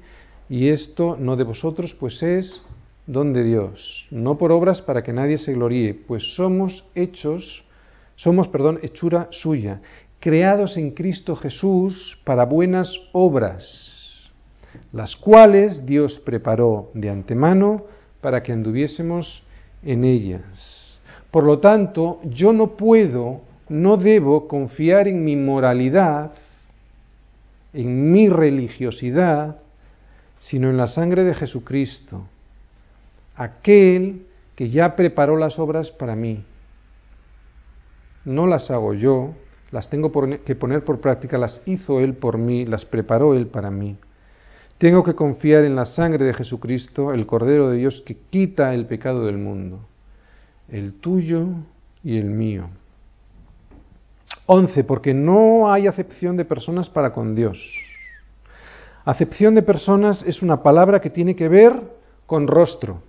[0.49, 2.61] y esto no de vosotros, pues es
[3.05, 7.63] don de Dios, no por obras para que nadie se gloríe, pues somos hechos,
[8.17, 9.81] somos, perdón, hechura suya,
[10.19, 14.29] creados en Cristo Jesús para buenas obras,
[14.91, 17.85] las cuales Dios preparó de antemano
[18.19, 19.43] para que anduviésemos
[19.83, 20.99] en ellas.
[21.31, 26.31] Por lo tanto, yo no puedo no debo confiar en mi moralidad,
[27.73, 29.57] en mi religiosidad,
[30.39, 32.25] sino en la sangre de Jesucristo,
[33.35, 36.43] aquel que ya preparó las obras para mí.
[38.23, 39.33] No las hago yo,
[39.71, 40.11] las tengo
[40.45, 43.97] que poner por práctica, las hizo Él por mí, las preparó Él para mí.
[44.77, 48.85] Tengo que confiar en la sangre de Jesucristo, el Cordero de Dios que quita el
[48.85, 49.79] pecado del mundo,
[50.69, 51.47] el tuyo
[52.03, 52.69] y el mío.
[54.45, 54.83] 11.
[54.83, 57.59] Porque no hay acepción de personas para con Dios.
[59.03, 61.73] Acepción de personas es una palabra que tiene que ver
[62.25, 63.01] con rostro,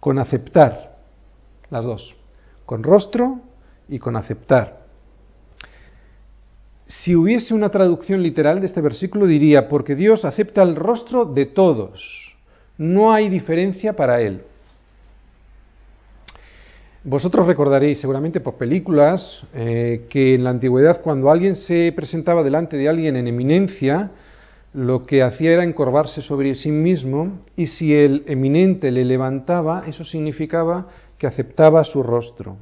[0.00, 0.98] con aceptar,
[1.70, 2.14] las dos,
[2.66, 3.38] con rostro
[3.88, 4.79] y con aceptar.
[6.90, 11.46] Si hubiese una traducción literal de este versículo diría, porque Dios acepta el rostro de
[11.46, 12.36] todos,
[12.78, 14.42] no hay diferencia para Él.
[17.04, 22.76] Vosotros recordaréis seguramente por películas eh, que en la antigüedad cuando alguien se presentaba delante
[22.76, 24.10] de alguien en eminencia,
[24.74, 30.04] lo que hacía era encorvarse sobre sí mismo y si el eminente le levantaba, eso
[30.04, 32.56] significaba que aceptaba su rostro,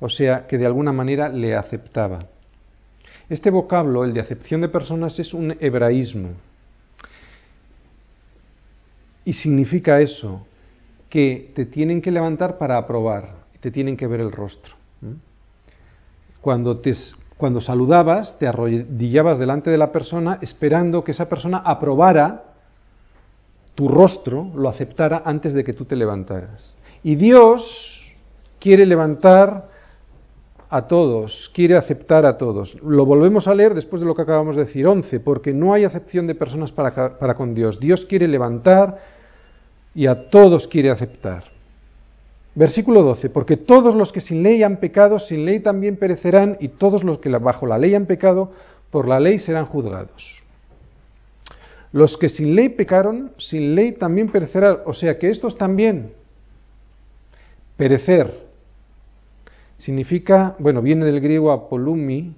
[0.00, 2.31] o sea, que de alguna manera le aceptaba.
[3.28, 6.30] Este vocablo, el de acepción de personas, es un hebraísmo
[9.24, 10.46] y significa eso,
[11.08, 14.74] que te tienen que levantar para aprobar, te tienen que ver el rostro.
[16.40, 16.94] Cuando, te,
[17.36, 22.44] cuando saludabas, te arrodillabas delante de la persona esperando que esa persona aprobara
[23.74, 26.74] tu rostro, lo aceptara antes de que tú te levantaras.
[27.02, 27.62] Y Dios
[28.58, 29.68] quiere levantar
[30.74, 32.74] a todos, quiere aceptar a todos.
[32.82, 35.84] Lo volvemos a leer después de lo que acabamos de decir, 11, porque no hay
[35.84, 37.78] acepción de personas para, para con Dios.
[37.78, 38.98] Dios quiere levantar
[39.94, 41.44] y a todos quiere aceptar.
[42.54, 46.68] Versículo 12, porque todos los que sin ley han pecado, sin ley también perecerán, y
[46.68, 48.52] todos los que bajo la ley han pecado,
[48.90, 50.42] por la ley serán juzgados.
[51.92, 56.14] Los que sin ley pecaron, sin ley también perecerán, o sea que estos también,
[57.76, 58.41] perecer,
[59.84, 62.34] significa, bueno, viene del griego apolumi,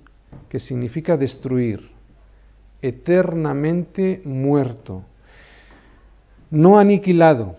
[0.49, 1.91] que significa destruir,
[2.83, 5.05] eternamente muerto
[6.55, 7.57] no aniquilado.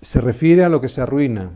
[0.00, 1.50] Se refiere a lo que se arruina.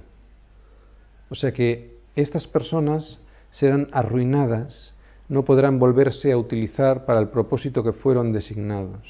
[1.31, 3.19] O sea que estas personas
[3.51, 4.93] serán arruinadas,
[5.29, 9.01] no podrán volverse a utilizar para el propósito que fueron designados.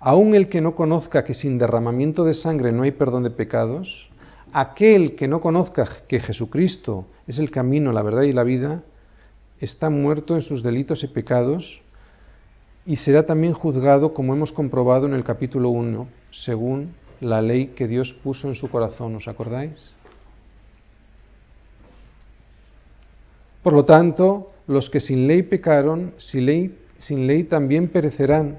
[0.00, 4.08] Aun el que no conozca que sin derramamiento de sangre no hay perdón de pecados,
[4.52, 8.82] aquel que no conozca que Jesucristo es el camino, la verdad y la vida,
[9.60, 11.80] está muerto en sus delitos y pecados
[12.84, 17.88] y será también juzgado, como hemos comprobado en el capítulo 1, según la ley que
[17.88, 19.92] Dios puso en su corazón, ¿os acordáis?
[23.62, 28.58] Por lo tanto, los que sin ley pecaron, sin ley, sin ley también perecerán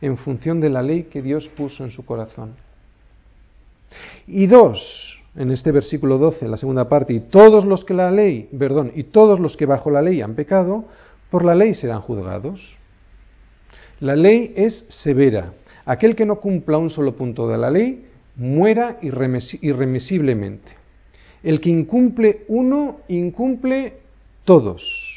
[0.00, 2.54] en función de la ley que Dios puso en su corazón.
[4.26, 8.48] Y dos, en este versículo 12, la segunda parte, y todos los que la ley,
[8.56, 10.84] perdón, y todos los que bajo la ley han pecado,
[11.30, 12.60] por la ley serán juzgados.
[14.00, 15.52] La ley es severa.
[15.84, 18.04] Aquel que no cumpla un solo punto de la ley
[18.36, 20.72] muera irremisiblemente.
[21.42, 23.94] El que incumple uno, incumple
[24.44, 25.07] todos.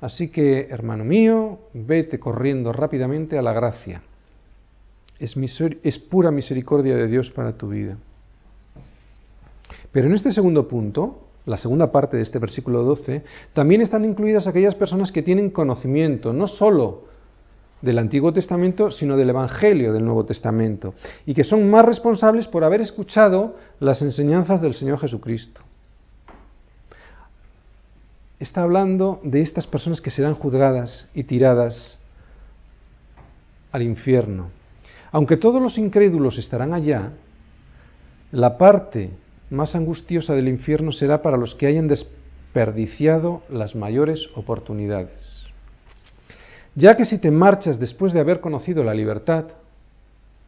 [0.00, 4.02] Así que, hermano mío, vete corriendo rápidamente a la gracia.
[5.18, 7.98] Es, pura misericordia de Dios para tu vida.
[9.92, 14.46] Pero en este segundo punto, la segunda parte de este versículo 12, también están incluidas
[14.46, 17.04] aquellas personas que tienen conocimiento, no sólo
[17.82, 20.94] del Antiguo Testamento, sino del Evangelio del Nuevo Testamento,
[21.26, 25.60] y que son más responsables por haber escuchado las enseñanzas del Señor Jesucristo.
[28.40, 31.98] Está hablando de estas personas que serán juzgadas y tiradas
[33.70, 34.48] al infierno.
[35.12, 37.12] Aunque todos los incrédulos estarán allá,
[38.32, 39.10] la parte
[39.50, 45.44] más angustiosa del infierno será para los que hayan desperdiciado las mayores oportunidades.
[46.74, 49.44] Ya que si te marchas después de haber conocido la libertad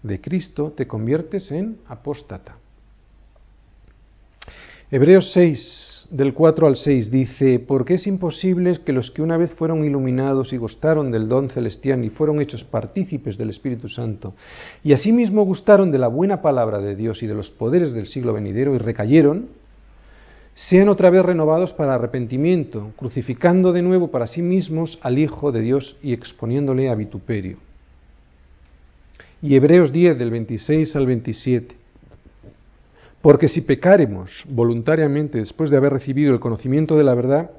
[0.03, 2.57] de Cristo, te conviertes en apóstata.
[4.95, 9.51] Hebreos 6, del 4 al 6 dice, porque es imposible que los que una vez
[9.53, 14.35] fueron iluminados y gustaron del don celestial y fueron hechos partícipes del Espíritu Santo,
[14.85, 18.35] y asimismo gustaron de la buena palabra de Dios y de los poderes del siglo
[18.35, 19.49] venidero y recayeron,
[20.55, 25.63] sean otra vez renovados para arrepentimiento, crucificando de nuevo para sí mismos al Hijo de
[25.63, 27.57] Dios y exponiéndole a vituperio.
[29.41, 31.82] Y Hebreos 10 del 26 al 27.
[33.23, 37.51] Porque si pecaremos voluntariamente después de haber recibido el conocimiento de la verdad,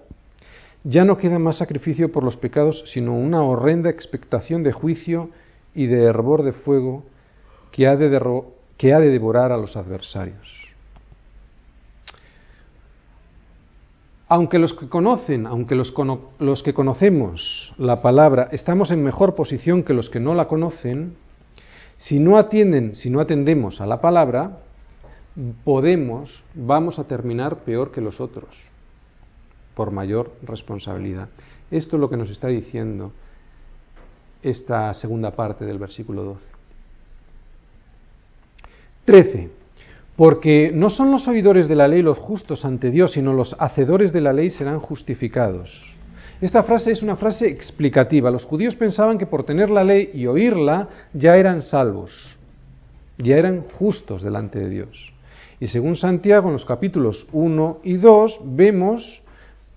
[0.84, 5.30] ya no queda más sacrificio por los pecados, sino una horrenda expectación de juicio
[5.74, 7.04] y de hervor de fuego
[7.72, 8.10] que ha de,
[9.10, 10.52] devorar a los adversarios.
[14.28, 19.94] Aunque los que conocen, aunque los que conocemos la palabra estamos en mejor posición que
[19.94, 21.16] los que no la conocen,
[21.98, 24.58] Si no atienden, si no atendemos a la palabra,
[25.64, 28.56] podemos, vamos a terminar peor que los otros,
[29.76, 31.30] por mayor responsabilidad.
[31.72, 33.12] Esto es lo que nos está diciendo
[34.44, 36.42] esta segunda parte del versículo 12.
[39.06, 39.50] 13.
[40.16, 44.14] Porque no son los oidores de la ley los justos ante Dios, sino los hacedores
[44.14, 45.72] de la ley serán justificados.
[46.40, 48.30] Esta frase es una frase explicativa.
[48.30, 52.12] Los judíos pensaban que por tener la ley y oírla ya eran salvos,
[53.18, 55.13] ya eran justos delante de Dios.
[55.64, 59.22] Y según Santiago en los capítulos 1 y 2 vemos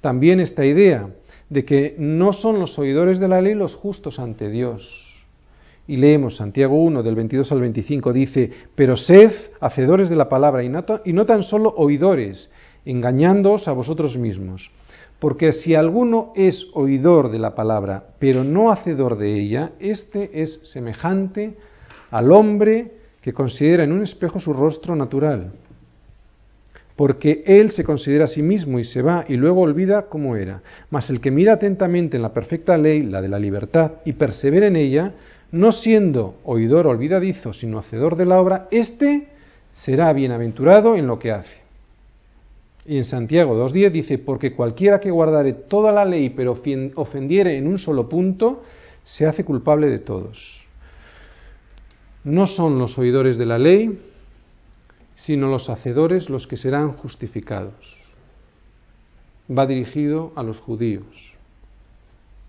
[0.01, 1.11] también esta idea
[1.49, 4.82] de que no son los oidores de la ley los justos ante Dios.
[5.87, 9.30] Y leemos Santiago 1 del 22 al 25 dice, pero sed
[9.61, 12.51] hacedores de la palabra y no, y no tan solo oidores,
[12.84, 14.72] engañándoos a vosotros mismos.
[15.20, 20.68] Porque si alguno es oidor de la palabra, pero no hacedor de ella, éste es
[20.72, 21.55] semejante
[22.11, 22.91] al hombre
[23.22, 25.53] que considera en un espejo su rostro natural.
[26.97, 30.63] Porque él se considera a sí mismo y se va y luego olvida cómo era.
[30.91, 34.67] Mas el que mira atentamente en la perfecta ley, la de la libertad, y persevera
[34.67, 35.13] en ella,
[35.53, 39.29] no siendo oidor olvidadizo, sino hacedor de la obra, éste
[39.75, 41.67] será bienaventurado en lo que hace.
[42.87, 46.57] Y en Santiago 2.10 dice, porque cualquiera que guardare toda la ley pero
[46.95, 48.63] ofendiere en un solo punto,
[49.05, 50.67] se hace culpable de todos.
[52.25, 53.99] No son los oidores de la ley,
[55.17, 57.75] sino los hacedores los que serán justificados.
[59.51, 61.05] Va dirigido a los judíos.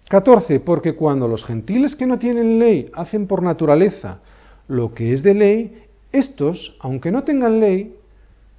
[0.09, 0.59] 14.
[0.59, 4.19] Porque cuando los gentiles que no tienen ley hacen por naturaleza
[4.67, 7.95] lo que es de ley, estos, aunque no tengan ley,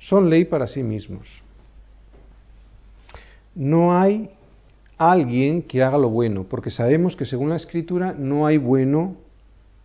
[0.01, 1.29] son ley para sí mismos
[3.59, 4.31] no hay
[4.97, 9.17] alguien que haga lo bueno, porque sabemos que según la escritura no hay bueno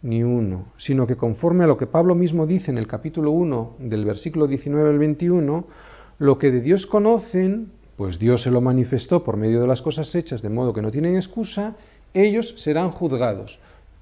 [0.03, 3.77] ni uno, sino que conforme a lo que Pablo mismo dice en el capítulo 1
[3.79, 5.65] del versículo 19 al 21,
[6.19, 10.13] lo que de Dios conocen, pues Dios se lo manifestó por medio de las cosas
[10.13, 11.75] hechas, de modo que no tienen excusa,
[12.13, 13.59] ellos serán juzgados.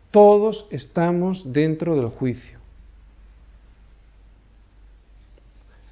[0.10, 2.60] Todos estamos dentro del juicio.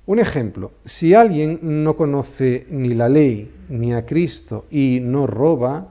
[0.08, 5.90] Un ejemplo, si alguien no conoce ni la ley ni a Cristo y no roba,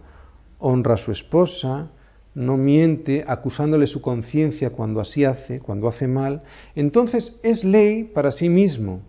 [0.59, 1.93] honra a su esposa,
[2.39, 6.43] no miente acusándole su conciencia cuando así hace, cuando hace mal,
[6.77, 9.01] entonces es ley para sí mismo.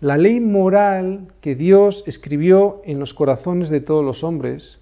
[0.00, 4.78] La ley moral que Dios escribió en los corazones de todos los hombres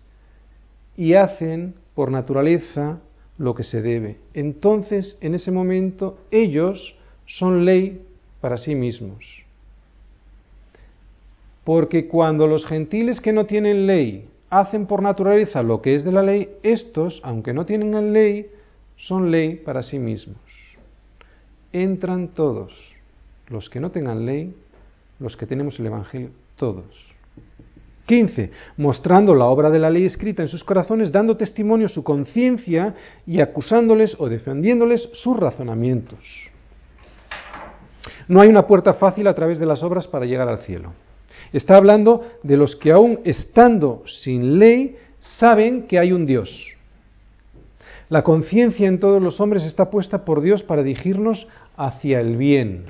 [0.96, 3.00] y hacen por naturaleza
[3.36, 4.16] lo que se debe.
[4.32, 6.96] Entonces, en ese momento, ellos
[7.26, 8.00] son ley
[8.40, 9.22] para sí mismos.
[11.62, 16.12] Porque cuando los gentiles que no tienen ley hacen por naturaleza lo que es de
[16.12, 18.50] la ley, estos, aunque no tienen ley,
[18.96, 20.38] son ley para sí mismos.
[21.72, 22.74] Entran todos,
[23.48, 24.54] los que no tengan ley,
[25.20, 26.84] los que tenemos el Evangelio, todos.
[28.06, 28.50] 15.
[28.76, 33.40] Mostrando la obra de la ley escrita en sus corazones, dando testimonio su conciencia y
[33.40, 36.18] acusándoles o defendiéndoles sus razonamientos.
[38.26, 40.92] No hay una puerta fácil a través de las obras para llegar al cielo.
[41.52, 46.68] Está hablando de los que aún estando sin ley saben que hay un Dios.
[48.08, 52.86] La conciencia en todos los hombres está puesta por Dios para dirigirnos hacia el bien.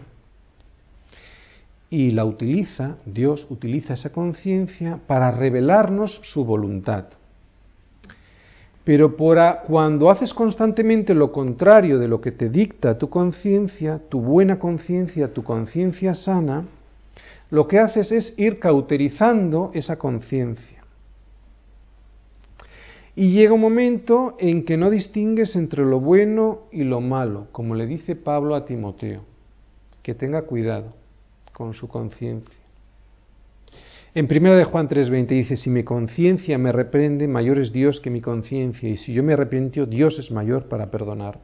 [1.91, 7.07] Y la utiliza, Dios utiliza esa conciencia para revelarnos su voluntad.
[8.84, 9.14] Pero
[9.66, 15.34] cuando haces constantemente lo contrario de lo que te dicta tu conciencia, tu buena conciencia,
[15.34, 16.64] tu conciencia sana,
[17.51, 20.85] lo que haces es ir cauterizando esa conciencia.
[23.17, 27.75] Y llega un momento en que no distingues entre lo bueno y lo malo, como
[27.75, 29.23] le dice Pablo a Timoteo,
[30.03, 30.95] que tenga cuidado
[31.53, 32.59] con su conciencia.
[34.15, 38.11] En 1 de Juan 3:20 dice, si mi conciencia me reprende, mayor es Dios que
[38.11, 41.39] mi conciencia, y si yo me arrepiento, Dios es mayor para perdonar.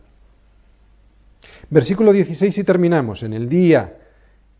[1.69, 3.23] Versículo 16 y terminamos.
[3.23, 4.06] En el día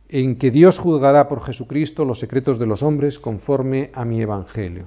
[0.09, 4.87] en que Dios juzgará por Jesucristo los secretos de los hombres conforme a mi Evangelio.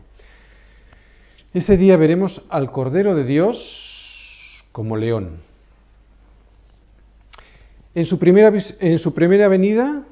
[1.54, 5.38] Ese día veremos al Cordero de Dios como león.
[7.96, 10.04] En su primera, en su primera venida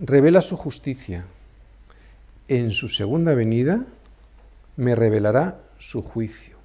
[0.00, 1.26] revela su justicia.
[2.48, 3.84] En su segunda venida
[4.76, 6.56] me revelará su juicio.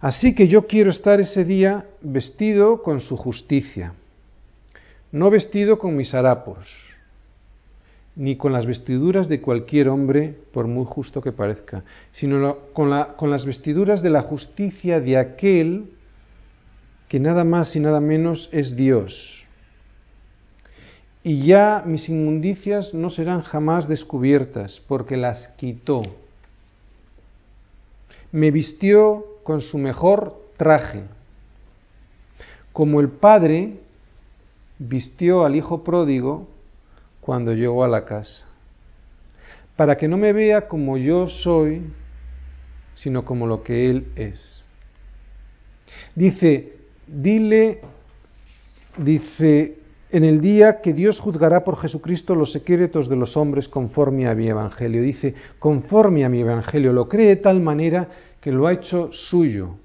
[0.00, 3.92] Así que yo quiero estar ese día vestido con su justicia
[5.12, 6.66] no vestido con mis harapos,
[8.16, 13.30] ni con las vestiduras de cualquier hombre, por muy justo que parezca, sino con, con
[13.30, 15.84] las vestiduras de la justicia de aquel
[17.08, 19.44] que nada más y nada menos es Dios.
[21.22, 26.02] Y ya mis inmundicias no serán jamás descubiertas, porque las quitó.
[28.32, 31.04] Me vistió con su mejor traje,
[32.72, 33.81] como el Padre
[34.78, 36.48] vistió al Hijo pródigo
[37.20, 38.46] cuando llegó a la casa,
[39.76, 41.82] para que no me vea como yo soy,
[42.94, 44.62] sino como lo que Él es.
[46.14, 47.80] Dice, dile,
[48.98, 49.78] dice,
[50.10, 54.34] en el día que Dios juzgará por Jesucristo los secretos de los hombres conforme a
[54.34, 55.02] mi evangelio.
[55.02, 58.08] Dice, conforme a mi evangelio, lo cree de tal manera
[58.40, 59.76] que lo ha hecho suyo,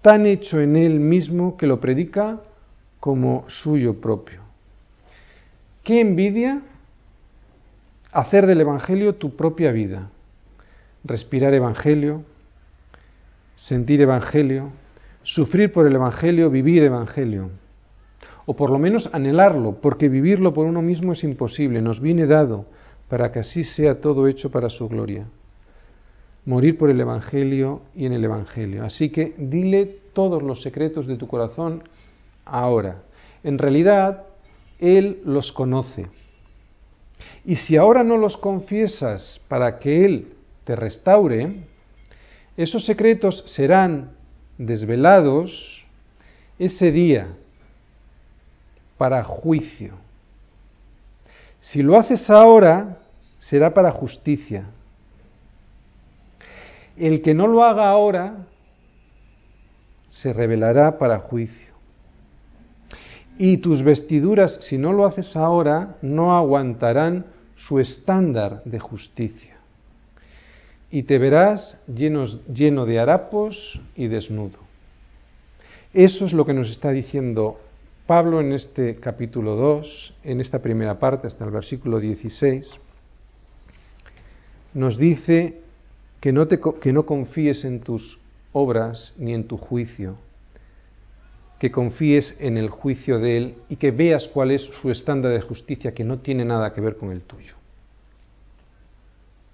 [0.00, 2.40] tan hecho en él mismo que lo predica
[3.00, 4.42] como suyo propio.
[5.84, 6.62] ¿Qué envidia?
[8.12, 10.10] Hacer del Evangelio tu propia vida.
[11.04, 12.24] Respirar Evangelio,
[13.56, 14.70] sentir Evangelio,
[15.22, 17.50] sufrir por el Evangelio, vivir Evangelio.
[18.46, 22.66] O por lo menos anhelarlo, porque vivirlo por uno mismo es imposible, nos viene dado
[23.08, 25.26] para que así sea todo hecho para su gloria.
[26.44, 28.84] Morir por el Evangelio y en el Evangelio.
[28.84, 31.82] Así que dile todos los secretos de tu corazón
[32.48, 33.02] ahora.
[33.42, 34.24] En realidad,
[34.78, 36.06] Él los conoce.
[37.44, 40.32] Y si ahora no los confiesas para que Él
[40.64, 41.64] te restaure,
[42.56, 44.12] esos secretos serán
[44.58, 45.84] desvelados
[46.58, 47.28] ese día
[48.96, 49.94] para juicio.
[51.60, 52.98] Si lo haces ahora,
[53.40, 54.66] será para justicia.
[56.96, 58.46] El que no lo haga ahora,
[60.08, 61.67] se revelará para juicio.
[63.38, 67.26] Y tus vestiduras, si no lo haces ahora, no aguantarán
[67.56, 69.56] su estándar de justicia.
[70.90, 74.58] Y te verás lleno de harapos y desnudo.
[75.94, 77.60] Eso es lo que nos está diciendo
[78.06, 82.70] Pablo en este capítulo 2, en esta primera parte, hasta el versículo 16.
[84.74, 85.60] Nos dice
[86.20, 88.18] que no, te, que no confíes en tus
[88.52, 90.16] obras ni en tu juicio,
[91.58, 95.40] que confíes en el juicio de Él y que veas cuál es su estándar de
[95.40, 97.57] justicia que no tiene nada que ver con el tuyo.